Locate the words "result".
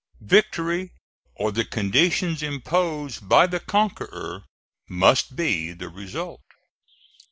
5.89-6.41